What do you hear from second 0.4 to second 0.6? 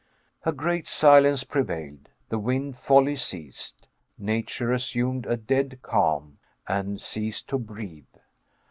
A